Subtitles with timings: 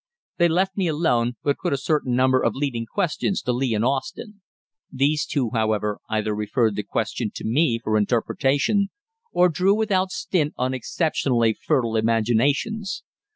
[0.39, 3.85] They left me alone, but put a certain number of leading questions to Lee and
[3.85, 4.41] Austin.
[4.91, 8.89] These two, however, either referred the question to me for interpretation,
[9.31, 13.03] or drew without stint on exceptionally fertile imaginations.